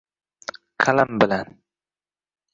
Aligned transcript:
Qalam 0.85 1.13
bilan 1.25 1.53